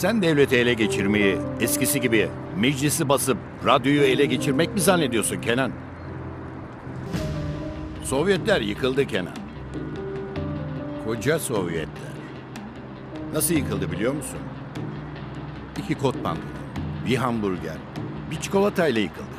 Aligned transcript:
Sen 0.00 0.22
devleti 0.22 0.56
ele 0.56 0.74
geçirmeyi 0.74 1.38
eskisi 1.60 2.00
gibi 2.00 2.28
meclisi 2.56 3.08
basıp 3.08 3.38
radyoyu 3.66 4.02
ele 4.02 4.24
geçirmek 4.24 4.74
mi 4.74 4.80
zannediyorsun 4.80 5.40
Kenan? 5.40 5.72
Sovyetler 8.04 8.60
yıkıldı 8.60 9.06
Kenan. 9.06 9.34
Koca 11.04 11.38
Sovyetler. 11.38 12.12
Nasıl 13.34 13.54
yıkıldı 13.54 13.92
biliyor 13.92 14.14
musun? 14.14 14.38
İki 15.78 15.94
kot 15.94 16.14
pantolon, 16.22 16.48
bir 17.06 17.16
hamburger, 17.16 17.76
bir 18.30 18.36
çikolatayla 18.36 19.00
yıkıldı. 19.00 19.29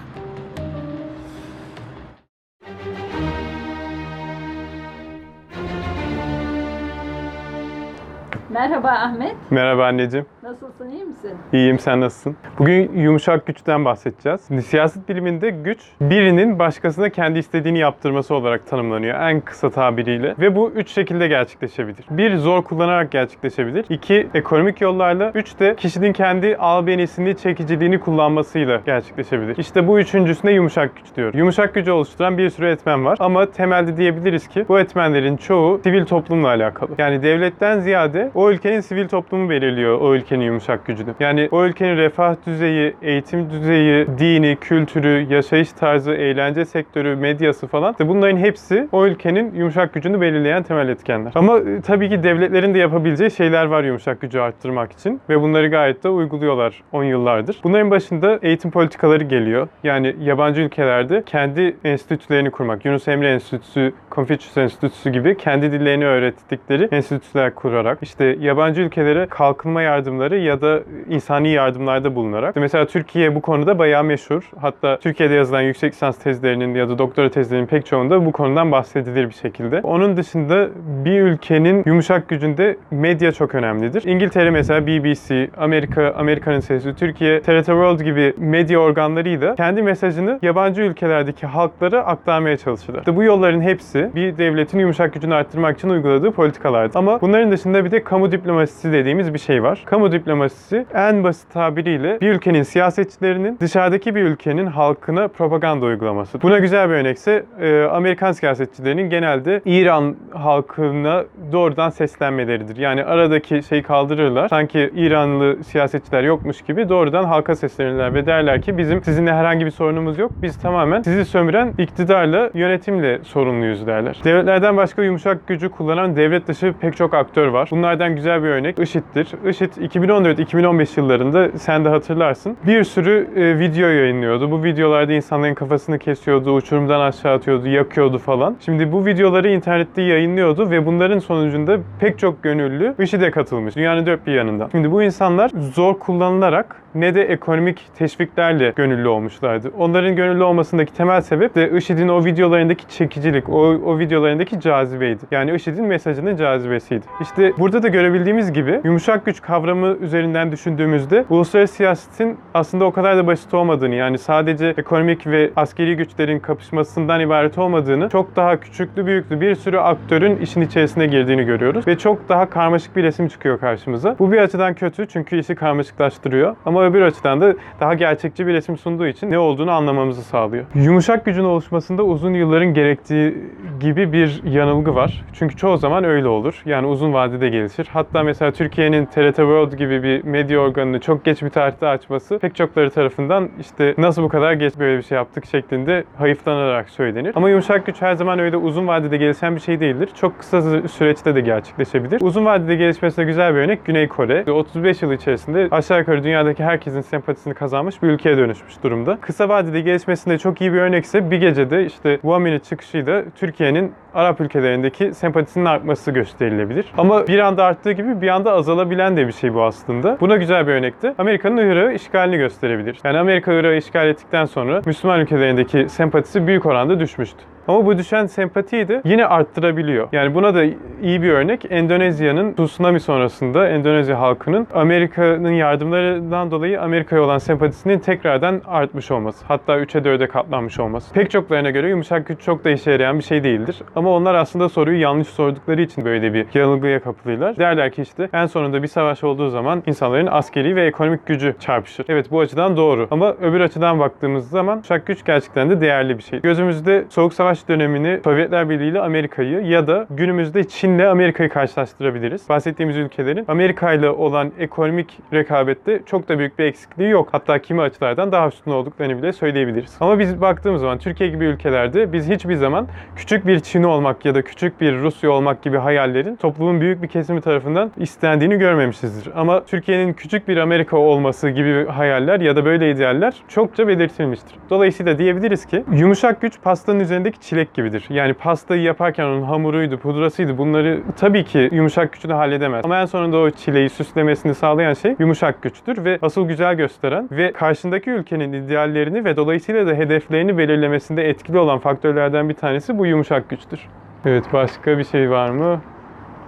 Merhaba 8.53 8.89
Ahmet. 8.89 9.35
Merhaba 9.49 9.85
anneciğim. 9.85 10.25
Nasılsın, 10.43 10.89
iyi 10.89 11.05
misin? 11.05 11.31
İyiyim, 11.53 11.79
sen 11.79 12.01
nasılsın? 12.01 12.35
Bugün 12.59 12.91
yumuşak 12.93 13.45
güçten 13.45 13.85
bahsedeceğiz. 13.85 14.41
Siyaset 14.65 15.09
biliminde 15.09 15.49
güç, 15.49 15.79
birinin 16.01 16.59
başkasına 16.59 17.09
kendi 17.09 17.39
istediğini 17.39 17.79
yaptırması 17.79 18.35
olarak 18.35 18.67
tanımlanıyor 18.67 19.19
en 19.19 19.41
kısa 19.41 19.69
tabiriyle. 19.69 20.35
Ve 20.39 20.55
bu 20.55 20.71
üç 20.75 20.91
şekilde 20.91 21.27
gerçekleşebilir. 21.27 22.05
Bir, 22.09 22.35
zor 22.35 22.63
kullanarak 22.63 23.11
gerçekleşebilir. 23.11 23.85
İki, 23.89 24.27
ekonomik 24.33 24.81
yollarla. 24.81 25.31
Üç 25.35 25.59
de 25.59 25.75
kişinin 25.75 26.13
kendi 26.13 26.55
albenisini, 26.55 27.37
çekiciliğini 27.37 27.99
kullanmasıyla 27.99 28.81
gerçekleşebilir. 28.85 29.57
İşte 29.57 29.87
bu 29.87 29.99
üçüncüsüne 29.99 30.51
yumuşak 30.51 30.95
güç 30.95 31.15
diyor. 31.15 31.33
Yumuşak 31.33 31.73
gücü 31.73 31.91
oluşturan 31.91 32.37
bir 32.37 32.49
sürü 32.49 32.67
etmen 32.67 33.05
var. 33.05 33.17
Ama 33.21 33.51
temelde 33.51 33.97
diyebiliriz 33.97 34.47
ki 34.47 34.65
bu 34.69 34.79
etmenlerin 34.79 35.37
çoğu 35.37 35.79
sivil 35.83 36.05
toplumla 36.05 36.47
alakalı. 36.47 36.91
Yani 36.97 37.23
devletten 37.23 37.79
ziyade 37.79 38.31
o 38.35 38.40
ülkenin 38.49 38.79
sivil 38.79 39.07
toplumu 39.07 39.49
belirliyor 39.49 40.01
o 40.01 40.15
ülkenin 40.15 40.45
yumuşak 40.45 40.85
gücünü. 40.85 41.13
Yani 41.19 41.49
o 41.51 41.65
ülkenin 41.65 41.97
refah 41.97 42.35
düzeyi, 42.47 42.93
eğitim 43.01 43.49
düzeyi, 43.49 44.07
dini, 44.17 44.57
kültürü, 44.61 45.25
yaşayış 45.29 45.73
tarzı, 45.73 46.13
eğlence 46.13 46.65
sektörü, 46.65 47.15
medyası 47.15 47.67
falan. 47.67 47.91
İşte 47.91 48.07
bunların 48.07 48.37
hepsi 48.37 48.87
o 48.91 49.05
ülkenin 49.05 49.55
yumuşak 49.55 49.93
gücünü 49.93 50.21
belirleyen 50.21 50.63
temel 50.63 50.89
etkenler. 50.89 51.31
Ama 51.35 51.57
e, 51.57 51.81
tabii 51.81 52.09
ki 52.09 52.23
devletlerin 52.23 52.73
de 52.73 52.79
yapabileceği 52.79 53.31
şeyler 53.31 53.65
var 53.65 53.83
yumuşak 53.83 54.21
gücü 54.21 54.39
arttırmak 54.39 54.91
için 54.91 55.21
ve 55.29 55.41
bunları 55.41 55.67
gayet 55.67 56.03
de 56.03 56.09
uyguluyorlar 56.09 56.83
10 56.91 57.03
yıllardır. 57.03 57.59
Bunların 57.63 57.91
başında 57.91 58.39
eğitim 58.41 58.71
politikaları 58.71 59.23
geliyor. 59.23 59.67
Yani 59.83 60.15
yabancı 60.21 60.61
ülkelerde 60.61 61.23
kendi 61.25 61.75
enstitülerini 61.83 62.51
kurmak. 62.51 62.85
Yunus 62.85 63.07
Emre 63.07 63.31
Enstitüsü, 63.31 63.93
Confucius 64.11 64.57
Enstitüsü 64.57 65.09
gibi 65.09 65.37
kendi 65.37 65.71
dillerini 65.71 66.05
öğrettikleri 66.05 66.87
enstitüler 66.91 67.55
kurarak 67.55 67.97
işte 68.01 68.30
yabancı 68.39 68.81
ülkelere 68.81 69.25
kalkınma 69.25 69.81
yardımları 69.81 70.37
ya 70.37 70.61
da 70.61 70.79
insani 71.09 71.49
yardımlarda 71.49 72.15
bulunarak. 72.15 72.55
Mesela 72.55 72.85
Türkiye 72.85 73.35
bu 73.35 73.41
konuda 73.41 73.79
bayağı 73.79 74.03
meşhur. 74.03 74.49
Hatta 74.61 74.97
Türkiye'de 74.97 75.33
yazılan 75.33 75.61
yüksek 75.61 75.93
lisans 75.93 76.17
tezlerinin 76.17 76.75
ya 76.75 76.89
da 76.89 76.97
doktora 76.97 77.29
tezlerinin 77.29 77.67
pek 77.67 77.85
çoğunda 77.85 78.25
bu 78.25 78.31
konudan 78.31 78.71
bahsedilir 78.71 79.29
bir 79.29 79.33
şekilde. 79.33 79.81
Onun 79.83 80.17
dışında 80.17 80.67
bir 81.05 81.21
ülkenin 81.21 81.83
yumuşak 81.85 82.27
gücünde 82.29 82.77
medya 82.91 83.31
çok 83.31 83.55
önemlidir. 83.55 84.03
İngiltere 84.05 84.49
mesela 84.49 84.87
BBC, 84.87 85.49
Amerika, 85.57 86.13
Amerika'nın 86.17 86.59
Sesi, 86.59 86.95
Türkiye, 86.95 87.41
TRT 87.41 87.65
World 87.65 87.99
gibi 87.99 88.33
medya 88.37 88.79
organlarıyla 88.79 89.55
kendi 89.55 89.81
mesajını 89.81 90.39
yabancı 90.41 90.81
ülkelerdeki 90.81 91.47
halklara 91.47 92.05
aktarmaya 92.05 92.57
çalışırlar. 92.57 92.99
İşte 92.99 93.15
bu 93.15 93.23
yolların 93.23 93.61
hepsi 93.61 94.09
bir 94.15 94.37
devletin 94.37 94.79
yumuşak 94.79 95.13
gücünü 95.13 95.33
arttırmak 95.33 95.77
için 95.77 95.89
uyguladığı 95.89 96.31
politikalardır. 96.31 96.95
Ama 96.95 97.21
bunların 97.21 97.51
dışında 97.51 97.85
bir 97.85 97.91
de 97.91 98.03
kamu 98.03 98.20
diplomasisi 98.31 98.91
dediğimiz 98.91 99.33
bir 99.33 99.39
şey 99.39 99.63
var. 99.63 99.83
Kamu 99.85 100.11
diplomasisi 100.11 100.85
en 100.93 101.23
basit 101.23 101.53
tabiriyle 101.53 102.21
bir 102.21 102.29
ülkenin 102.29 102.63
siyasetçilerinin 102.63 103.57
dışarıdaki 103.59 104.15
bir 104.15 104.21
ülkenin 104.21 104.65
halkına 104.65 105.27
propaganda 105.27 105.85
uygulaması. 105.85 106.41
Buna 106.41 106.59
güzel 106.59 106.89
bir 106.89 106.95
örnekse 106.95 107.43
e, 107.61 107.83
Amerikan 107.83 108.31
siyasetçilerinin 108.31 109.09
genelde 109.09 109.61
İran 109.65 110.15
halkına 110.33 111.23
doğrudan 111.51 111.89
seslenmeleridir. 111.89 112.77
Yani 112.77 113.03
aradaki 113.03 113.63
şeyi 113.63 113.83
kaldırırlar. 113.83 114.49
Sanki 114.49 114.91
İranlı 114.95 115.63
siyasetçiler 115.63 116.23
yokmuş 116.23 116.61
gibi 116.61 116.89
doğrudan 116.89 117.23
halka 117.23 117.55
seslenirler 117.55 118.13
ve 118.13 118.25
derler 118.25 118.61
ki 118.61 118.77
bizim 118.77 119.03
sizinle 119.03 119.33
herhangi 119.33 119.65
bir 119.65 119.71
sorunumuz 119.71 120.17
yok. 120.17 120.31
Biz 120.41 120.61
tamamen 120.61 121.01
sizi 121.01 121.25
sömüren 121.25 121.73
iktidarla, 121.77 122.49
yönetimle 122.53 123.19
sorumluyuz 123.23 123.87
derler. 123.87 124.17
Devletlerden 124.23 124.77
başka 124.77 125.03
yumuşak 125.03 125.47
gücü 125.47 125.69
kullanan 125.69 126.15
devlet 126.15 126.47
dışı 126.47 126.73
pek 126.81 126.97
çok 126.97 127.13
aktör 127.13 127.47
var. 127.47 127.67
Bunlardan 127.71 128.10
güzel 128.15 128.43
bir 128.43 128.47
örnek 128.47 128.79
IŞİD'dir. 128.79 129.27
IŞİD 129.49 129.73
2014-2015 129.73 130.99
yıllarında 130.99 131.49
sen 131.57 131.85
de 131.85 131.89
hatırlarsın. 131.89 132.57
Bir 132.67 132.83
sürü 132.83 133.27
e, 133.35 133.59
video 133.59 133.87
yayınlıyordu. 133.87 134.51
Bu 134.51 134.63
videolarda 134.63 135.13
insanların 135.13 135.53
kafasını 135.53 135.99
kesiyordu, 135.99 136.55
uçurumdan 136.55 137.01
aşağı 137.01 137.33
atıyordu, 137.33 137.67
yakıyordu 137.67 138.17
falan. 138.17 138.57
Şimdi 138.65 138.91
bu 138.91 139.05
videoları 139.05 139.49
internette 139.49 140.01
yayınlıyordu 140.01 140.71
ve 140.71 140.85
bunların 140.85 141.19
sonucunda 141.19 141.77
pek 141.99 142.19
çok 142.19 142.43
gönüllü 142.43 142.95
IŞİD'e 142.99 143.31
katılmış. 143.31 143.75
Dünyanın 143.75 144.05
dört 144.05 144.27
bir 144.27 144.33
yanından. 144.33 144.69
Şimdi 144.71 144.91
bu 144.91 145.03
insanlar 145.03 145.51
zor 145.73 145.99
kullanılarak 145.99 146.75
ne 146.95 147.15
de 147.15 147.23
ekonomik 147.23 147.95
teşviklerle 147.97 148.73
gönüllü 148.75 149.07
olmuşlardı. 149.07 149.71
Onların 149.77 150.15
gönüllü 150.15 150.43
olmasındaki 150.43 150.93
temel 150.93 151.21
sebep 151.21 151.55
de 151.55 151.71
IŞİD'in 151.77 152.07
o 152.07 152.25
videolarındaki 152.25 152.89
çekicilik, 152.89 153.49
o, 153.49 153.59
o 153.85 153.99
videolarındaki 153.99 154.59
cazibeydi. 154.59 155.21
Yani 155.31 155.55
IŞİD'in 155.55 155.85
mesajının 155.85 156.35
cazibesiydi. 156.35 157.05
İşte 157.21 157.53
burada 157.59 157.83
da 157.83 157.87
görebildiğimiz 158.01 158.53
gibi 158.53 158.81
yumuşak 158.83 159.25
güç 159.25 159.41
kavramı 159.41 159.97
üzerinden 160.01 160.51
düşündüğümüzde 160.51 161.25
uluslararası 161.29 161.73
siyasetin 161.73 162.37
aslında 162.53 162.85
o 162.85 162.91
kadar 162.91 163.17
da 163.17 163.27
basit 163.27 163.53
olmadığını 163.53 163.95
yani 163.95 164.17
sadece 164.17 164.73
ekonomik 164.77 165.27
ve 165.27 165.51
askeri 165.55 165.95
güçlerin 165.95 166.39
kapışmasından 166.39 167.19
ibaret 167.19 167.57
olmadığını 167.57 168.09
çok 168.09 168.35
daha 168.35 168.59
küçüklü 168.59 169.05
büyüklü 169.05 169.41
bir 169.41 169.55
sürü 169.55 169.77
aktörün 169.77 170.35
işin 170.35 170.61
içerisine 170.61 171.07
girdiğini 171.07 171.43
görüyoruz 171.43 171.87
ve 171.87 171.97
çok 171.97 172.29
daha 172.29 172.49
karmaşık 172.49 172.95
bir 172.95 173.03
resim 173.03 173.27
çıkıyor 173.27 173.59
karşımıza. 173.59 174.15
Bu 174.19 174.31
bir 174.31 174.37
açıdan 174.37 174.73
kötü 174.73 175.07
çünkü 175.07 175.39
işi 175.39 175.55
karmaşıklaştırıyor 175.55 176.55
ama 176.65 176.85
öbür 176.85 177.01
açıdan 177.01 177.41
da 177.41 177.53
daha 177.79 177.93
gerçekçi 177.93 178.47
bir 178.47 178.53
resim 178.53 178.77
sunduğu 178.77 179.07
için 179.07 179.31
ne 179.31 179.39
olduğunu 179.39 179.71
anlamamızı 179.71 180.21
sağlıyor. 180.21 180.65
Yumuşak 180.75 181.25
gücün 181.25 181.43
oluşmasında 181.43 182.03
uzun 182.03 182.33
yılların 182.33 182.73
gerektiği 182.73 183.37
gibi 183.79 184.13
bir 184.13 184.41
yanılgı 184.43 184.95
var. 184.95 185.25
Çünkü 185.33 185.55
çoğu 185.55 185.77
zaman 185.77 186.03
öyle 186.03 186.27
olur. 186.27 186.61
Yani 186.65 186.87
uzun 186.87 187.13
vadede 187.13 187.49
gelişir. 187.49 187.87
Hatta 187.93 188.23
mesela 188.23 188.51
Türkiye'nin 188.51 189.05
TRT 189.05 189.35
World 189.35 189.73
gibi 189.73 190.03
bir 190.03 190.23
medya 190.23 190.59
organını 190.59 190.99
çok 190.99 191.25
geç 191.25 191.41
bir 191.41 191.49
tarihte 191.49 191.87
açması 191.87 192.39
pek 192.39 192.55
çokları 192.55 192.89
tarafından 192.89 193.49
işte 193.59 193.95
nasıl 193.97 194.23
bu 194.23 194.29
kadar 194.29 194.53
geç 194.53 194.73
böyle 194.79 194.97
bir 194.97 195.03
şey 195.03 195.15
yaptık 195.15 195.45
şeklinde 195.45 196.03
hayıflanarak 196.17 196.89
söylenir. 196.89 197.33
Ama 197.35 197.49
yumuşak 197.49 197.85
güç 197.85 198.01
her 198.01 198.13
zaman 198.13 198.39
öyle 198.39 198.57
uzun 198.57 198.87
vadede 198.87 199.17
gelişen 199.17 199.55
bir 199.55 199.61
şey 199.61 199.79
değildir. 199.79 200.09
Çok 200.15 200.39
kısa 200.39 200.61
süreçte 200.87 201.35
de 201.35 201.41
gerçekleşebilir. 201.41 202.21
Uzun 202.21 202.45
vadede 202.45 202.75
gelişmesine 202.75 203.25
güzel 203.25 203.55
bir 203.55 203.59
örnek 203.59 203.85
Güney 203.85 204.07
Kore. 204.07 204.51
35 204.51 205.01
yıl 205.01 205.11
içerisinde 205.11 205.67
aşağı 205.71 205.99
yukarı 205.99 206.23
dünyadaki 206.23 206.63
herkesin 206.63 207.01
sempatisini 207.01 207.53
kazanmış 207.53 208.03
bir 208.03 208.07
ülkeye 208.07 208.37
dönüşmüş 208.37 208.83
durumda. 208.83 209.17
Kısa 209.21 209.49
vadede 209.49 209.81
gelişmesinde 209.81 210.37
çok 210.37 210.61
iyi 210.61 210.73
bir 210.73 210.77
örnekse 210.77 211.31
bir 211.31 211.37
gecede 211.37 211.85
işte 211.85 212.19
One 212.23 212.59
çıkışıyla 212.59 213.23
Türkiye'nin 213.35 213.93
Arap 214.13 214.41
ülkelerindeki 214.41 215.13
sempatisinin 215.13 215.65
artması 215.65 216.11
gösterilebilir. 216.11 216.85
Ama 216.97 217.27
bir 217.27 217.39
anda 217.39 217.65
arttığı 217.81 217.91
gibi 217.91 218.21
bir 218.21 218.27
anda 218.27 218.53
azalabilen 218.53 219.17
de 219.17 219.27
bir 219.27 219.31
şey 219.31 219.53
bu 219.53 219.63
aslında. 219.63 220.17
Buna 220.19 220.35
güzel 220.35 220.67
bir 220.67 220.71
örnek 220.71 221.01
de 221.01 221.15
Amerika'nın 221.17 221.57
Irak'ı 221.57 221.93
işgalini 221.93 222.37
gösterebilir. 222.37 222.97
Yani 223.03 223.17
Amerika 223.17 223.53
Irak'ı 223.53 223.75
işgal 223.75 224.07
ettikten 224.07 224.45
sonra 224.45 224.81
Müslüman 224.85 225.19
ülkelerindeki 225.19 225.89
sempatisi 225.89 226.47
büyük 226.47 226.65
oranda 226.65 226.99
düşmüştü. 226.99 227.37
Ama 227.67 227.85
bu 227.85 227.97
düşen 227.97 228.25
sempatiyi 228.25 228.87
de 228.87 229.01
yine 229.05 229.25
arttırabiliyor. 229.25 230.07
Yani 230.11 230.35
buna 230.35 230.55
da 230.55 230.63
iyi 231.01 231.21
bir 231.21 231.31
örnek 231.31 231.65
Endonezya'nın 231.69 232.53
tsunami 232.53 232.99
sonrasında 232.99 233.67
Endonezya 233.67 234.19
halkının 234.19 234.67
Amerika'nın 234.73 235.51
yardımlarından 235.51 236.51
dolayı 236.51 236.81
Amerika'ya 236.81 237.21
olan 237.21 237.37
sempatisinin 237.37 237.99
tekrardan 237.99 238.61
artmış 238.67 239.11
olması. 239.11 239.45
Hatta 239.47 239.77
3'e 239.77 240.01
4'e 240.01 240.27
katlanmış 240.27 240.79
olması. 240.79 241.13
Pek 241.13 241.31
çoklarına 241.31 241.69
göre 241.69 241.89
yumuşak 241.89 242.27
güç 242.27 242.41
çok 242.41 242.65
da 242.65 242.69
işe 242.69 242.91
yarayan 242.91 243.19
bir 243.19 243.23
şey 243.23 243.43
değildir. 243.43 243.81
Ama 243.95 244.09
onlar 244.09 244.35
aslında 244.35 244.69
soruyu 244.69 245.01
yanlış 245.01 245.27
sordukları 245.27 245.81
için 245.81 246.05
böyle 246.05 246.33
bir 246.33 246.45
yanılgıya 246.53 246.99
kapılırlar. 246.99 247.57
Derler 247.57 247.91
ki 247.91 248.01
işte 248.01 248.29
en 248.33 248.45
sonunda 248.45 248.83
bir 248.83 248.87
savaş 248.87 249.23
olduğu 249.23 249.49
zaman 249.49 249.83
insanların 249.85 250.27
askeri 250.27 250.75
ve 250.75 250.85
ekonomik 250.85 251.25
gücü 251.25 251.55
çarpışır. 251.59 252.05
Evet 252.09 252.31
bu 252.31 252.39
açıdan 252.39 252.77
doğru. 252.77 253.07
Ama 253.11 253.33
öbür 253.41 253.59
açıdan 253.59 253.99
baktığımız 253.99 254.49
zaman 254.49 254.71
yumuşak 254.73 255.05
güç 255.05 255.25
gerçekten 255.25 255.69
de 255.69 255.81
değerli 255.81 256.17
bir 256.17 256.23
şey. 256.23 256.41
Gözümüzde 256.41 257.05
soğuk 257.09 257.33
savaş 257.33 257.50
savaş 257.51 257.67
dönemini 257.67 258.19
Sovyetler 258.23 258.69
Birliği 258.69 258.89
ile 258.89 258.99
Amerika'yı 258.99 259.61
ya 259.61 259.87
da 259.87 260.07
günümüzde 260.09 260.63
Çin'le 260.63 260.99
Amerika'yı 260.99 261.49
karşılaştırabiliriz. 261.49 262.49
Bahsettiğimiz 262.49 262.97
ülkelerin 262.97 263.45
Amerika 263.47 263.93
ile 263.93 264.09
olan 264.09 264.51
ekonomik 264.59 265.19
rekabette 265.33 266.01
çok 266.05 266.29
da 266.29 266.39
büyük 266.39 266.59
bir 266.59 266.63
eksikliği 266.63 267.09
yok. 267.09 267.29
Hatta 267.31 267.59
kimi 267.59 267.81
açılardan 267.81 268.31
daha 268.31 268.47
üstün 268.47 268.71
olduklarını 268.71 269.17
bile 269.17 269.33
söyleyebiliriz. 269.33 269.97
Ama 269.99 270.19
biz 270.19 270.41
baktığımız 270.41 270.81
zaman 270.81 270.97
Türkiye 270.97 271.29
gibi 271.29 271.45
ülkelerde 271.45 272.13
biz 272.13 272.29
hiçbir 272.29 272.55
zaman 272.55 272.87
küçük 273.15 273.47
bir 273.47 273.59
Çin 273.59 273.83
olmak 273.83 274.25
ya 274.25 274.35
da 274.35 274.41
küçük 274.41 274.81
bir 274.81 274.97
Rusya 274.97 275.31
olmak 275.31 275.61
gibi 275.61 275.77
hayallerin 275.77 276.35
toplumun 276.35 276.81
büyük 276.81 277.03
bir 277.03 277.07
kesimi 277.07 277.41
tarafından 277.41 277.91
istendiğini 277.97 278.57
görmemişizdir. 278.57 279.31
Ama 279.35 279.63
Türkiye'nin 279.65 280.13
küçük 280.13 280.47
bir 280.47 280.57
Amerika 280.57 280.97
olması 280.97 281.49
gibi 281.49 281.87
hayaller 281.87 282.39
ya 282.39 282.55
da 282.55 282.65
böyle 282.65 282.91
idealler 282.91 283.33
çokça 283.47 283.87
belirtilmiştir. 283.87 284.55
Dolayısıyla 284.69 285.17
diyebiliriz 285.17 285.65
ki 285.65 285.83
yumuşak 285.93 286.41
güç 286.41 286.61
pastanın 286.63 286.99
üzerindeki 286.99 287.40
çilek 287.41 287.73
gibidir. 287.73 288.05
Yani 288.09 288.33
pastayı 288.33 288.81
yaparken 288.81 289.25
onun 289.25 289.41
hamuruydu, 289.41 289.97
pudrasıydı 289.97 290.57
bunları 290.57 291.01
tabii 291.17 291.43
ki 291.43 291.69
yumuşak 291.71 292.13
güçle 292.13 292.33
halledemez. 292.33 292.85
Ama 292.85 293.01
en 293.01 293.05
sonunda 293.05 293.37
o 293.37 293.49
çileği 293.49 293.89
süslemesini 293.89 294.55
sağlayan 294.55 294.93
şey 294.93 295.15
yumuşak 295.19 295.61
güçtür 295.61 296.05
ve 296.05 296.19
asıl 296.21 296.47
güzel 296.47 296.75
gösteren 296.75 297.27
ve 297.31 297.51
karşındaki 297.51 298.09
ülkenin 298.09 298.53
ideallerini 298.53 299.25
ve 299.25 299.35
dolayısıyla 299.35 299.87
da 299.87 299.93
hedeflerini 299.93 300.57
belirlemesinde 300.57 301.29
etkili 301.29 301.57
olan 301.57 301.79
faktörlerden 301.79 302.49
bir 302.49 302.53
tanesi 302.53 302.97
bu 302.97 303.05
yumuşak 303.05 303.49
güçtür. 303.49 303.79
Evet 304.25 304.45
başka 304.53 304.97
bir 304.97 305.03
şey 305.03 305.29
var 305.29 305.49
mı? 305.49 305.81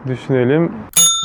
Düşünelim. 0.08 0.72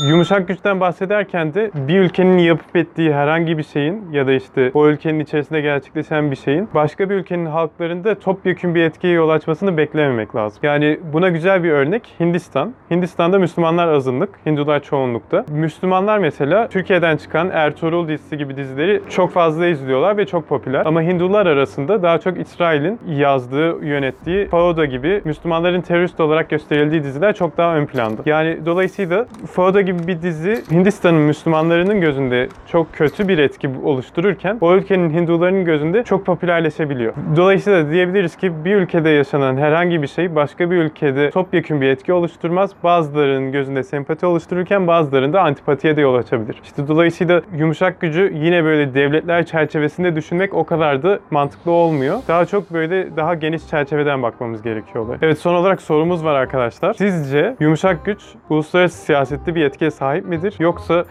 Yumuşak 0.06 0.48
güçten 0.48 0.80
bahsederken 0.80 1.54
de 1.54 1.70
bir 1.74 2.00
ülkenin 2.00 2.38
yapıp 2.38 2.76
ettiği 2.76 3.14
herhangi 3.14 3.58
bir 3.58 3.62
şeyin 3.62 4.12
ya 4.12 4.26
da 4.26 4.32
işte 4.32 4.70
o 4.74 4.88
ülkenin 4.88 5.20
içerisinde 5.20 5.60
gerçekleşen 5.60 6.30
bir 6.30 6.36
şeyin 6.36 6.68
başka 6.74 7.10
bir 7.10 7.14
ülkenin 7.14 7.46
halklarında 7.46 8.18
topyekun 8.18 8.74
bir 8.74 8.82
etkiye 8.82 9.12
yol 9.12 9.28
açmasını 9.28 9.76
beklememek 9.76 10.36
lazım. 10.36 10.60
Yani 10.62 11.00
buna 11.12 11.28
güzel 11.28 11.64
bir 11.64 11.70
örnek 11.70 12.14
Hindistan. 12.20 12.74
Hindistan'da 12.90 13.38
Müslümanlar 13.38 13.88
azınlık, 13.88 14.30
Hindular 14.46 14.82
çoğunlukta. 14.82 15.44
Müslümanlar 15.48 16.18
mesela 16.18 16.68
Türkiye'den 16.68 17.16
çıkan 17.16 17.50
Ertuğrul 17.52 18.08
dizisi 18.08 18.36
gibi 18.38 18.56
dizileri 18.56 19.02
çok 19.10 19.32
fazla 19.32 19.66
izliyorlar 19.66 20.16
ve 20.16 20.26
çok 20.26 20.48
popüler. 20.48 20.86
Ama 20.86 21.02
Hindular 21.02 21.46
arasında 21.46 22.02
daha 22.02 22.18
çok 22.18 22.40
İsrail'in 22.40 23.00
yazdığı, 23.08 23.84
yönettiği 23.84 24.46
Fauda 24.46 24.84
gibi 24.84 25.20
Müslümanların 25.24 25.80
terörist 25.80 26.20
olarak 26.20 26.50
gösterildiği 26.50 27.02
diziler 27.02 27.34
çok 27.34 27.56
daha 27.56 27.76
ön 27.76 27.86
planda. 27.86 28.22
Yani 28.26 28.58
dolayısıyla 28.66 29.26
Fauda 29.52 29.87
gibi 29.88 30.06
bir 30.06 30.22
dizi 30.22 30.62
Hindistan'ın 30.70 31.20
Müslümanlarının 31.20 32.00
gözünde 32.00 32.48
çok 32.66 32.92
kötü 32.92 33.28
bir 33.28 33.38
etki 33.38 33.70
oluştururken 33.84 34.58
o 34.60 34.74
ülkenin 34.74 35.10
Hindularının 35.10 35.64
gözünde 35.64 36.04
çok 36.04 36.26
popülerleşebiliyor. 36.26 37.14
Dolayısıyla 37.36 37.90
diyebiliriz 37.90 38.36
ki 38.36 38.64
bir 38.64 38.76
ülkede 38.76 39.10
yaşanan 39.10 39.56
herhangi 39.56 40.02
bir 40.02 40.06
şey 40.06 40.34
başka 40.34 40.70
bir 40.70 40.76
ülkede 40.76 41.30
topyekun 41.30 41.80
bir 41.80 41.86
etki 41.86 42.12
oluşturmaz. 42.12 42.70
Bazılarının 42.84 43.52
gözünde 43.52 43.82
sempati 43.82 44.26
oluştururken 44.26 44.86
bazılarında 44.86 45.40
antipatiye 45.40 45.96
de 45.96 46.00
yol 46.00 46.14
açabilir. 46.14 46.60
İşte 46.64 46.88
dolayısıyla 46.88 47.42
yumuşak 47.56 48.00
gücü 48.00 48.32
yine 48.34 48.64
böyle 48.64 48.94
devletler 48.94 49.46
çerçevesinde 49.46 50.16
düşünmek 50.16 50.54
o 50.54 50.64
kadar 50.64 51.02
da 51.02 51.18
mantıklı 51.30 51.70
olmuyor. 51.70 52.18
Daha 52.28 52.46
çok 52.46 52.72
böyle 52.72 53.16
daha 53.16 53.34
geniş 53.34 53.66
çerçeveden 53.66 54.22
bakmamız 54.22 54.62
gerekiyor. 54.62 55.18
Evet 55.22 55.38
son 55.38 55.54
olarak 55.54 55.82
sorumuz 55.82 56.24
var 56.24 56.34
arkadaşlar. 56.34 56.94
Sizce 56.94 57.56
yumuşak 57.60 58.04
güç 58.04 58.22
uluslararası 58.50 58.98
siyasette 58.98 59.54
bir 59.54 59.64
etkiye 59.78 59.90
sahip 59.90 60.24
midir? 60.24 60.56
Yoksa 60.58 61.04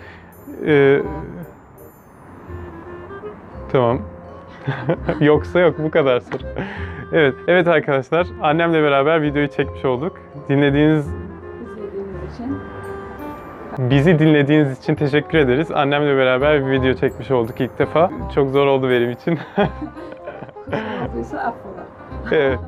e, 0.65 1.01
Tamam. 3.71 4.01
Yoksa 5.19 5.59
yok 5.59 5.75
bu 5.79 5.91
kadar 5.91 6.19
soru. 6.19 6.43
Evet, 7.13 7.35
evet 7.47 7.67
arkadaşlar 7.67 8.27
annemle 8.41 8.83
beraber 8.83 9.21
videoyu 9.21 9.47
çekmiş 9.47 9.85
olduk. 9.85 10.17
Dinlediğiniz 10.49 11.07
için. 12.33 12.57
Bizi 13.77 14.19
dinlediğiniz 14.19 14.79
için 14.79 14.95
teşekkür 14.95 15.37
ederiz. 15.37 15.71
Annemle 15.71 16.17
beraber 16.17 16.65
bir 16.65 16.71
video 16.71 16.93
çekmiş 16.93 17.31
olduk 17.31 17.61
ilk 17.61 17.79
defa. 17.79 18.11
Çok 18.35 18.49
zor 18.49 18.67
oldu 18.67 18.89
benim 18.89 19.11
için. 19.11 19.39
Kusur 20.65 21.09
olduysa 21.09 21.37
affola. 21.37 21.85
evet. 22.31 22.59